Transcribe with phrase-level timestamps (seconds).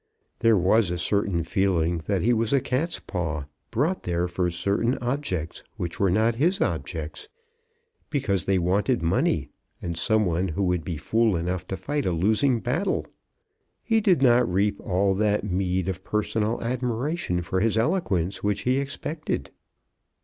[0.39, 4.97] There was a certain feeling that he was a cat's paw, brought there for certain
[4.97, 7.27] objects which were not his objects,
[8.09, 12.11] because they wanted money, and some one who would be fool enough to fight a
[12.13, 13.05] losing battle!
[13.83, 18.79] He did not reap all that meed of personal admiration for his eloquence which he
[18.79, 19.51] expected.